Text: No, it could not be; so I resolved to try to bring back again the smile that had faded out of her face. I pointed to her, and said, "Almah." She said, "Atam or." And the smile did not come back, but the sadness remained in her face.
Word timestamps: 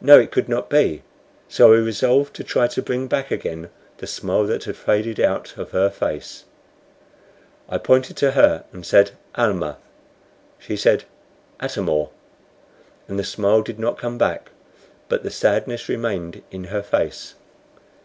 No, 0.00 0.16
it 0.20 0.30
could 0.30 0.48
not 0.48 0.70
be; 0.70 1.02
so 1.48 1.72
I 1.72 1.78
resolved 1.78 2.36
to 2.36 2.44
try 2.44 2.68
to 2.68 2.80
bring 2.80 3.08
back 3.08 3.32
again 3.32 3.68
the 3.98 4.06
smile 4.06 4.44
that 4.44 4.62
had 4.62 4.76
faded 4.76 5.18
out 5.18 5.54
of 5.56 5.72
her 5.72 5.90
face. 5.90 6.44
I 7.68 7.78
pointed 7.78 8.16
to 8.18 8.30
her, 8.30 8.62
and 8.72 8.86
said, 8.86 9.10
"Almah." 9.36 9.78
She 10.60 10.76
said, 10.76 11.02
"Atam 11.58 11.88
or." 11.88 12.10
And 13.08 13.18
the 13.18 13.24
smile 13.24 13.60
did 13.62 13.80
not 13.80 13.98
come 13.98 14.18
back, 14.18 14.52
but 15.08 15.24
the 15.24 15.32
sadness 15.32 15.88
remained 15.88 16.44
in 16.52 16.62
her 16.70 16.84
face. 16.84 17.34